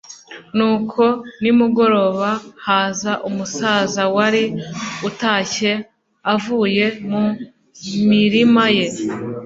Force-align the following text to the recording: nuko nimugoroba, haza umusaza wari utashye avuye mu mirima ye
nuko 0.57 1.03
nimugoroba, 1.41 2.29
haza 2.65 3.11
umusaza 3.29 4.01
wari 4.15 4.43
utashye 5.09 5.71
avuye 6.33 6.85
mu 7.09 7.25
mirima 8.09 8.63
ye 8.77 8.87